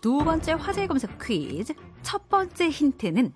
[0.00, 1.74] 두 번째 화제 검색 퀴즈.
[2.02, 3.32] 첫 번째 힌트는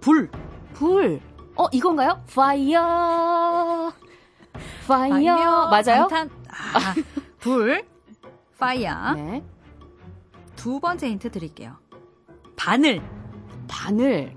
[0.00, 0.30] 불.
[0.74, 1.20] 불.
[1.56, 2.22] 어 이건가요?
[2.34, 3.92] Fire.
[4.86, 5.68] 파이어.
[5.68, 6.08] 맞아요?
[6.08, 6.30] 방탄.
[6.48, 6.94] 아,
[7.38, 7.84] 불.
[8.58, 9.12] 파이어.
[9.14, 9.44] 네.
[10.56, 11.76] 두 번째 힌트 드릴게요.
[12.56, 13.02] 바늘.
[13.68, 14.36] 바늘.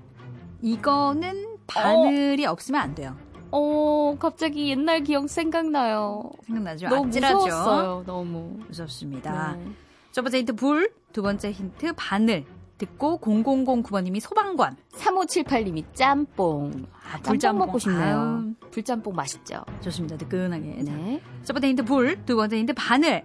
[0.62, 3.16] 이거는 바늘이 없으면 안 돼요.
[3.52, 6.30] 어, 갑자기 옛날 기억 생각나요.
[6.46, 6.88] 생각나죠?
[6.88, 7.36] 너무 아찔하죠?
[7.36, 8.58] 무서웠어요, 너무.
[8.66, 9.54] 무섭습니다.
[9.56, 9.70] 네.
[10.12, 12.44] 첫 번째 힌트 불, 두 번째 힌트 바늘.
[12.78, 14.76] 듣고 0009번님이 소방관.
[14.92, 16.86] 3578님이 짬뽕.
[16.92, 17.66] 아, 짬뽕 불짬뽕.
[17.66, 18.16] 먹고 싶네요.
[18.18, 18.54] 아유.
[18.70, 19.64] 불짬뽕 맛있죠.
[19.80, 20.16] 좋습니다.
[20.16, 20.84] 뜨끈하게.
[20.84, 21.20] 자, 네.
[21.42, 23.24] 첫 번째 힌트 불, 두 번째 힌트 바늘.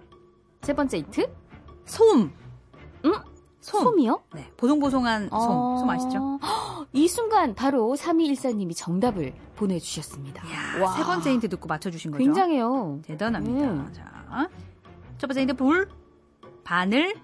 [0.62, 1.26] 세 번째 힌트?
[1.84, 2.30] 솜.
[3.04, 3.12] 음?
[3.60, 3.82] 솜.
[3.84, 4.22] 솜이요?
[4.34, 5.38] 네, 보송보송한 솜.
[5.38, 6.38] 어, 솜 아시죠?
[6.92, 10.44] 이 순간 바로 3214님이 정답을 보내주셨습니다.
[10.48, 12.24] 이야, 와, 세 번째 힌트 듣고 맞춰주신 거죠?
[12.24, 13.00] 굉장해요.
[13.04, 13.66] 대단합니다.
[13.70, 13.92] 음.
[13.92, 14.48] 자,
[15.18, 15.88] 첫 번째 힌트 불,
[16.64, 17.14] 바늘,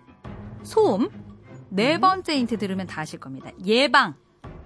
[0.62, 1.08] 솜.
[1.70, 2.00] 네 음.
[2.00, 3.50] 번째 힌트 들으면 다 아실 겁니다.
[3.64, 4.14] 예방.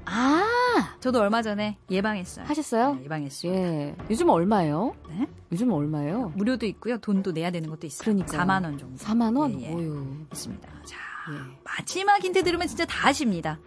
[0.05, 2.45] 아, 저도 얼마 전에 예방했어요.
[2.47, 2.95] 하셨어요?
[2.97, 3.53] 네, 예방했어요.
[3.53, 3.97] 예.
[4.11, 4.95] 요즘 얼마예요?
[5.09, 5.29] 네?
[5.53, 6.33] 요즘 얼마예요?
[6.35, 6.99] 무료도 있고요.
[6.99, 8.05] 돈도 내야 되는 것도 있어요.
[8.05, 8.41] 그러니까요.
[8.41, 8.97] 4만 원 정도.
[8.97, 9.61] 4만 원?
[9.61, 9.73] 예, 예.
[9.75, 10.27] 오유.
[10.33, 10.69] 있습니다.
[10.85, 10.97] 자,
[11.33, 11.59] 예.
[11.63, 13.59] 마지막 힌트 들으면 진짜 다 아십니다.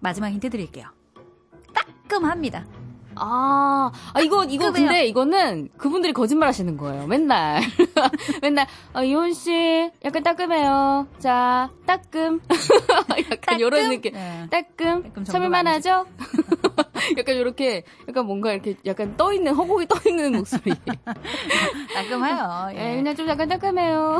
[0.00, 0.86] 마지막 힌트 드릴게요.
[1.74, 2.64] 따끔합니다.
[3.20, 4.88] 아, 아 이거 이거 따끔해요.
[4.88, 7.06] 근데 이거는 그분들이 거짓말 하시는 거예요.
[7.06, 7.60] 맨날.
[8.40, 11.06] 맨날 어, 이혼 씨 약간 따끔해요.
[11.18, 12.40] 자, 따끔.
[13.30, 14.14] 약간 이런 느낌.
[14.14, 14.46] 네.
[14.50, 15.02] 따끔.
[15.02, 16.06] 따끔 참을만 하죠?
[17.18, 20.72] 약간 이렇게 약간 뭔가 이렇게 약간 떠 있는 허공이 떠 있는 목소리.
[21.94, 22.70] 따끔해요.
[22.74, 22.96] 예, 예.
[22.96, 24.18] 그냥 좀 약간 따끔해요.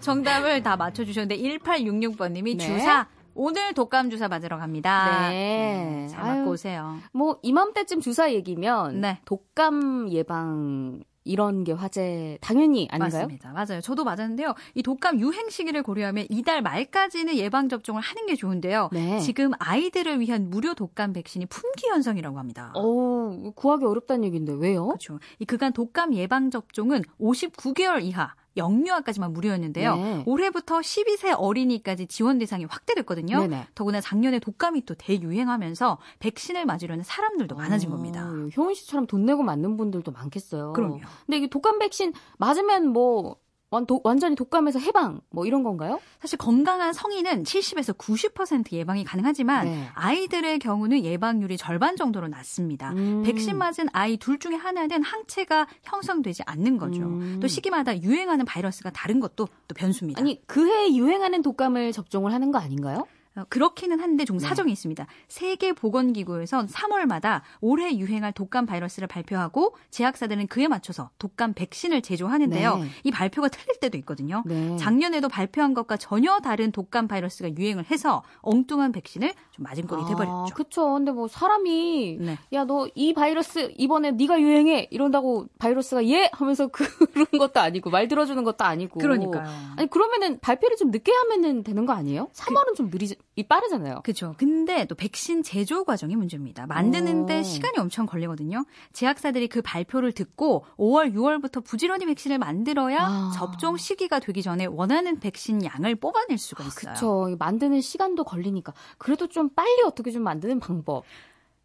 [0.00, 2.66] 정답을 다 맞춰 주셨는데 1866번 님이 네.
[2.66, 3.06] 주사
[3.38, 5.28] 오늘 독감 주사 맞으러 갑니다.
[5.30, 6.08] 네.
[6.10, 6.38] 잘 아유.
[6.40, 6.96] 맞고 오세요.
[7.12, 9.20] 뭐 이맘때쯤 주사 얘기면 네.
[9.26, 13.22] 독감 예방 이런 게 화제 당연히 아닌가요?
[13.26, 13.52] 맞습니다.
[13.52, 13.80] 맞아요.
[13.80, 14.54] 저도 맞았는데요.
[14.74, 18.88] 이 독감 유행 시기를 고려하면 이달 말까지는 예방 접종을 하는 게 좋은데요.
[18.92, 19.20] 네.
[19.20, 22.72] 지금 아이들을 위한 무료 독감 백신이 품귀 현상이라고 합니다.
[22.74, 24.86] 어, 구하기 어렵다는 얘기인데 왜요?
[24.86, 25.20] 그렇죠.
[25.38, 29.96] 이 그간 독감 예방 접종은 59개월 이하 영유아까지만 무료였는데요.
[29.96, 30.22] 네.
[30.26, 33.40] 올해부터 12세 어린이까지 지원 대상이 확대됐거든요.
[33.40, 33.68] 네네.
[33.74, 38.28] 더구나 작년에 독감이 또 대유행하면서 백신을 맞으려는 사람들도 많아진 겁니다.
[38.28, 40.72] 어, 효은 씨처럼 돈 내고 맞는 분들도 많겠어요.
[40.74, 41.00] 그럼요.
[41.26, 43.36] 근데 이게 독감 백신 맞으면 뭐
[43.70, 46.00] 완, 도- 완전히 독감에서 해방 뭐 이런 건가요?
[46.20, 49.86] 사실 건강한 성인은 70에서 90% 예방이 가능하지만 네.
[49.94, 52.92] 아이들의 경우는 예방률이 절반 정도로 낮습니다.
[52.92, 53.22] 음.
[53.24, 57.02] 백신 맞은 아이 둘 중에 하나는 항체가 형성되지 않는 거죠.
[57.02, 57.38] 음.
[57.42, 60.20] 또 시기마다 유행하는 바이러스가 다른 것도 또 변수입니다.
[60.20, 63.06] 아니 그해 유행하는 독감을 접종을 하는 거 아닌가요?
[63.38, 64.46] 어, 그렇기는 한데 좀 네.
[64.46, 65.06] 사정이 있습니다.
[65.28, 72.76] 세계보건기구에선 3월마다 올해 유행할 독감 바이러스를 발표하고 제약사들은 그에 맞춰서 독감 백신을 제조하는데요.
[72.78, 72.88] 네.
[73.04, 74.42] 이 발표가 틀릴 때도 있거든요.
[74.46, 74.76] 네.
[74.76, 80.06] 작년에도 발표한 것과 전혀 다른 독감 바이러스가 유행을 해서 엉뚱한 백신을 좀 맞은 꼴이 아,
[80.06, 80.54] 돼버렸죠.
[80.54, 80.94] 그쵸.
[80.94, 82.38] 근데 뭐 사람이 네.
[82.52, 86.68] 야너 이 바이러스 이번에 네가 유행해 이런다고 바이러스가 예 하면서
[87.12, 88.98] 그런 것도 아니고 말 들어주는 것도 아니고.
[88.98, 89.48] 그러니까요.
[89.76, 92.30] 아니 그러면은 발표를 좀 늦게 하면은 되는 거 아니에요?
[92.34, 94.00] 3월은 좀 느리 이 빠르잖아요.
[94.02, 94.34] 그렇죠.
[94.36, 96.66] 근데 또 백신 제조 과정이 문제입니다.
[96.66, 97.42] 만드는데 오.
[97.44, 98.64] 시간이 엄청 걸리거든요.
[98.92, 103.32] 제약사들이 그 발표를 듣고 5월, 6월부터 부지런히 백신을 만들어야 아.
[103.36, 106.94] 접종 시기가 되기 전에 원하는 백신 양을 뽑아낼 수가 있어요.
[106.94, 107.36] 그쵸.
[107.38, 108.74] 만드는 시간도 걸리니까.
[108.98, 111.04] 그래도 좀 빨리 어떻게 좀 만드는 방법.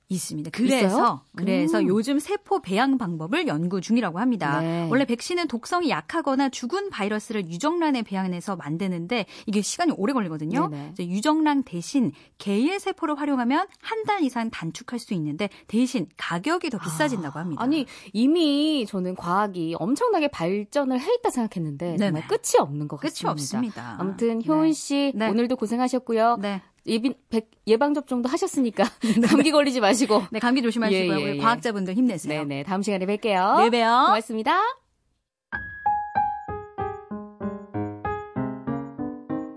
[0.09, 0.51] 있습니다.
[0.53, 1.21] 그래서 있어요?
[1.35, 1.87] 그래서 음.
[1.87, 4.61] 요즘 세포 배양 방법을 연구 중이라고 합니다.
[4.61, 4.87] 네.
[4.91, 10.69] 원래 백신은 독성이 약하거나 죽은 바이러스를 유정란에 배양해서 만드는데 이게 시간이 오래 걸리거든요.
[10.99, 17.39] 유정란 대신 개의 세포를 활용하면 한 달 이상 단축할 수 있는데 대신 가격이 더 비싸진다고
[17.39, 17.63] 합니다.
[17.63, 22.27] 아 니 이미 저는 과학이 엄청나게 발전을 해 있다 생각했는데 정말.
[22.27, 23.31] 끝이 없는 것 끝이 같습니다.
[23.31, 23.95] 없습니다.
[23.97, 24.73] 아무튼 효은 네.
[24.73, 25.29] 씨 네.
[25.29, 26.37] 오늘도 고생하셨고요.
[26.85, 26.93] 네.
[26.93, 28.83] 예빈 백- 예방 접종도 하셨으니까
[29.29, 30.23] 감기 걸리지 마시고.
[30.31, 31.13] 네, 감기 조심하시고요.
[31.13, 31.41] 예, 예, 우리 예.
[31.41, 32.43] 과학자분들 힘내세요.
[32.43, 33.57] 네네 다음 시간에 뵐게요.
[33.59, 34.05] 네, 봬요.
[34.07, 34.59] 고맙습니다.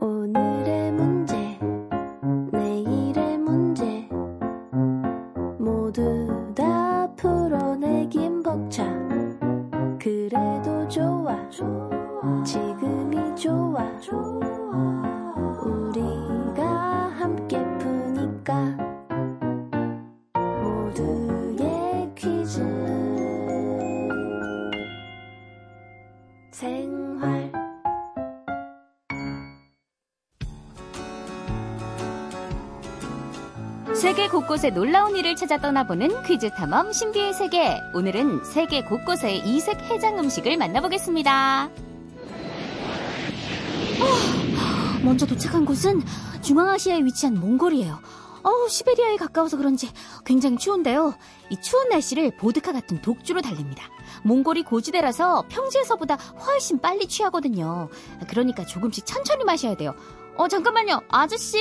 [0.00, 1.34] 오늘의 문제
[2.52, 4.08] 내일의 문제
[5.58, 8.84] 모두 다 풀어내긴 벅차
[9.98, 11.36] 그래도 좋아
[12.44, 14.45] 지금이 좋아 우리
[33.96, 37.80] 세계 곳곳의 놀라운 일을 찾아 떠나보는 퀴즈 탐험 신비의 세계.
[37.94, 41.70] 오늘은 세계 곳곳의 이색 해장 음식을 만나보겠습니다.
[43.98, 46.02] 어, 먼저 도착한 곳은
[46.42, 47.98] 중앙아시아에 위치한 몽골이에요.
[48.42, 49.90] 어우, 시베리아에 가까워서 그런지
[50.26, 51.14] 굉장히 추운데요.
[51.48, 53.84] 이 추운 날씨를 보드카 같은 독주로 달립니다.
[54.24, 57.88] 몽골이 고지대라서 평지에서보다 훨씬 빨리 취하거든요.
[58.28, 59.94] 그러니까 조금씩 천천히 마셔야 돼요.
[60.36, 61.00] 어, 잠깐만요.
[61.08, 61.58] 아저씨.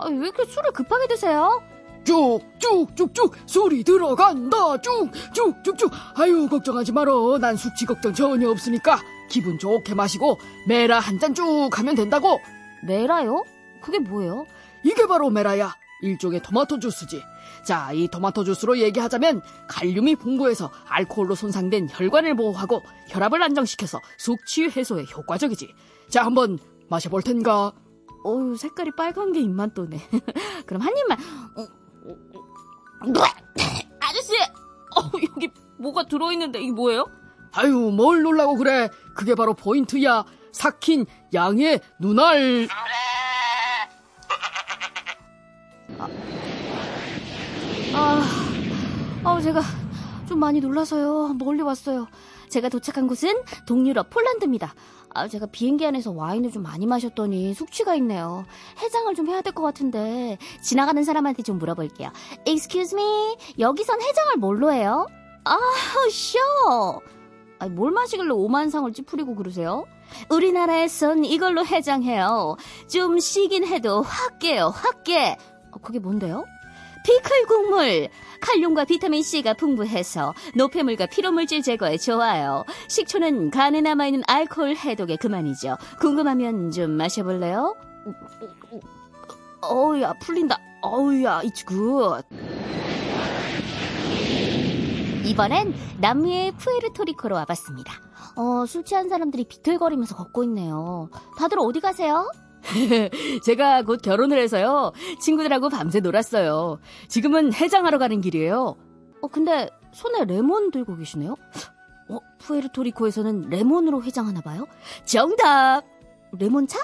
[0.00, 1.62] 아, 왜 이렇게 술을 급하게 드세요?
[2.04, 3.36] 쭉쭉쭉쭉.
[3.46, 4.80] 술이 들어간다.
[4.80, 5.90] 쭉쭉쭉쭉.
[6.14, 11.68] 아유 걱정하지 말어 난 숙취 걱정 전혀 없으니까 기분 좋게 마시고 메라 한 잔 쭉
[11.78, 12.40] 하면 된다고.
[12.86, 13.44] 메라요?
[13.82, 14.46] 그게 뭐예요?
[14.82, 15.74] 이게 바로 메라야.
[16.02, 17.22] 일종의 토마토 주스지.
[17.62, 25.04] 자 이 토마토 주스로 얘기하자면 칼륨이 풍부해서 알코올로 손상된 혈관을 보호하고 혈압을 안정시켜서 숙취 해소에
[25.14, 25.68] 효과적이지.
[26.08, 26.58] 자 한번
[26.88, 27.72] 마셔볼 텐가
[28.24, 29.98] 어유 색깔이 빨간 게 입만 떠네.
[30.66, 31.18] 그럼 한 입만.
[31.56, 33.10] 어, 어, 어.
[34.00, 37.06] 아저씨, 어, 여기 뭐가 들어있는데 이게 뭐예요?
[37.52, 42.68] 아유 뭘 놀라고 그래 그게 바로 포인트야 삭힌 양의 눈알
[47.92, 48.22] 아,
[49.24, 49.60] 아, 제가
[50.28, 51.34] 좀 많이 놀라서요.
[51.34, 52.06] 멀리 왔어요.
[52.48, 54.72] 제가 도착한 곳은 동유럽 폴란드입니다.
[55.12, 58.44] 아, 제가 비행기 안에서 와인을 좀 많이 마셨더니 숙취가 있네요.
[58.80, 62.10] 해장을 좀 해야 될 것 같은데 지나가는 사람한테 좀 물어볼게요.
[62.46, 65.06] Excuse me, 여기선 해장을 뭘로 해요?
[65.44, 65.58] 아,
[66.10, 66.38] 쇼.
[67.58, 69.84] 아니, 뭘 마시길래 오만상을 찌푸리고 그러세요?
[70.30, 72.56] 우리나라에선 이걸로 해장해요.
[72.88, 75.36] 좀 쉬긴 해도 확 깨요, 확 깨.
[75.72, 76.44] 어, 그게 뭔데요?
[77.10, 78.08] 피클 국물!
[78.40, 82.64] 칼륨과 비타민C가 풍부해서 노폐물과 피로물질 제거에 좋아요.
[82.86, 85.76] 식초는 간에 남아있는 알코올 해독에 그만이죠.
[85.98, 87.74] 궁금하면 좀 마셔볼래요?
[89.60, 90.56] 어우야, 풀린다.
[90.82, 92.24] 어우야, it's good.
[95.24, 97.92] 이번엔 남미의 푸에르토리코로 와봤습니다.
[98.36, 101.10] 어, 술 취한 사람들이 비틀거리면서 걷고 있네요.
[101.36, 102.30] 다들 어디 가세요?
[103.44, 104.92] 제가 곧 결혼을 해서요.
[105.20, 106.78] 친구들하고 밤새 놀았어요.
[107.08, 108.76] 지금은 해장하러 가는 길이에요.
[109.22, 111.36] 어, 근데 손에 레몬 들고 계시네요?
[112.08, 114.66] 어, 푸에르토리코에서는 레몬으로 해장하나 봐요?
[115.04, 115.82] 정답!
[116.38, 116.78] 레몬차?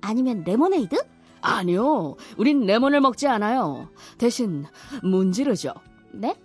[0.00, 0.96] 아니면 레모네이드?
[1.40, 2.16] 아니요.
[2.36, 3.88] 우린 레몬을 먹지 않아요.
[4.18, 4.64] 대신
[5.02, 5.74] 문지르죠.
[6.12, 6.36] 네?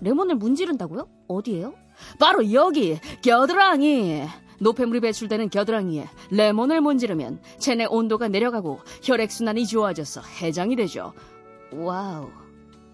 [0.00, 1.08] 레몬을 문지른다고요?
[1.28, 1.74] 어디에요?
[2.18, 4.22] 바로 여기 겨드랑이.
[4.58, 11.12] 노폐물이 배출되는 겨드랑이에 레몬을 문지르면 체내 온도가 내려가고 혈액순환이 좋아져서 해장이 되죠.
[11.72, 12.30] 와우.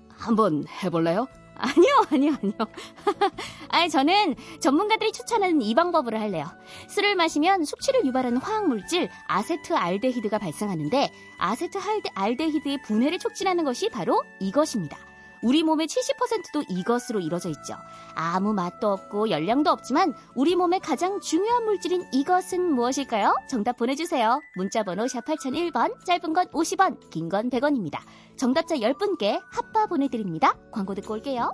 [0.08, 1.26] 한번 해볼래요?
[1.54, 2.54] 아니요, 아니요, 아니요.
[3.68, 6.46] 아니, 저는 전문가들이 추천하는 이 방법으로 할래요.
[6.88, 14.98] 술을 마시면 숙취를 유발하는 화학물질 아세트알데히드가 발생하는데 아세트알데히드의 분해를 촉진하는 것이 바로 이것입니다.
[15.42, 17.74] 우리 몸의 70%도 이것으로 이루어져 있죠.
[18.14, 23.34] 아무 맛도 없고 열량도 없지만 우리 몸의 가장 중요한 물질인 이것은 무엇일까요?
[23.48, 24.40] 정답 보내주세요.
[24.56, 27.98] 문자번호 샵 8001번, 짧은 건 50원, 긴 건 100원입니다.
[28.36, 30.56] 정답자 10분께 핫바 보내드립니다.
[30.70, 31.50] 광고 듣고 올게요.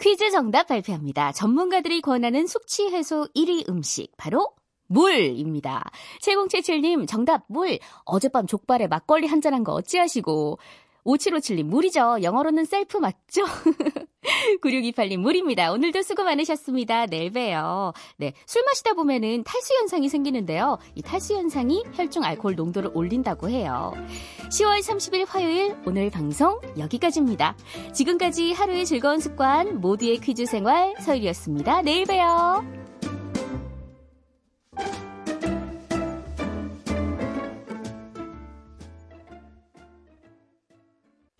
[0.00, 1.32] 퀴즈 정답 발표합니다.
[1.32, 4.52] 전문가들이 권하는 숙취 해소 1위 음식 바로
[4.88, 5.84] 물입니다.
[6.20, 7.78] 7077님 정답 물.
[8.04, 10.58] 어젯밤 족발에 막걸리 한잔한 거 어찌하시고
[11.04, 12.18] 5757님 물이죠.
[12.22, 13.44] 영어로는 셀프 맞죠?
[14.62, 15.72] 9628님 물입니다.
[15.72, 17.06] 오늘도 수고 많으셨습니다.
[17.06, 17.92] 내일 봬요.
[18.16, 20.78] 네, 술 마시다 보면은 탈수 현상이 생기는데요.
[20.94, 23.92] 이 탈수 현상이 혈중 알코올 농도를 올린다고 해요.
[24.50, 27.56] 10월 30일 화요일 오늘 방송 여기까지입니다.
[27.94, 31.82] 지금까지 하루의 즐거운 습관 모두의 퀴즈 생활 서율이었습니다.
[31.82, 32.87] 내일 봬요.
[34.78, 35.17] you